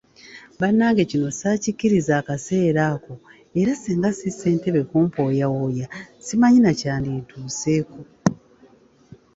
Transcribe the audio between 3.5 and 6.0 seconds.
era singa ssi Ssentebe kumpooyawooya